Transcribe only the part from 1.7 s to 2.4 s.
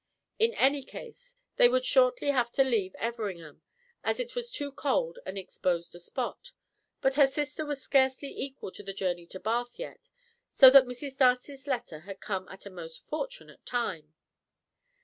shortly